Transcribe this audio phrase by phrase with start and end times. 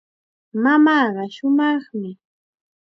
[0.63, 2.11] Mamaaqa shumaqmi.